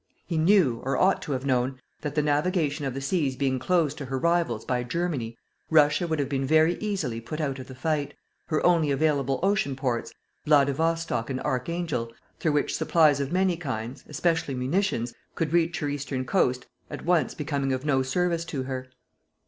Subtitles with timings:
[0.25, 3.99] He knew, or ought to have known, that the navigation of the seas being closed
[3.99, 5.37] to her rivals by Germany,
[5.69, 8.15] Russia would have been very easily put out of the fight,
[8.47, 10.11] her only available ocean ports,
[10.43, 16.25] Vladivostock and Arkhangel, through which supplies of many kinds, especially munitions, could reach her eastern
[16.25, 18.87] coast, at once becoming of no service to her.